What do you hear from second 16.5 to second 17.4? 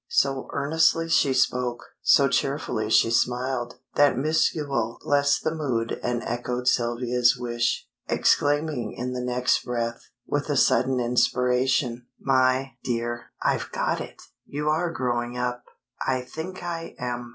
I am.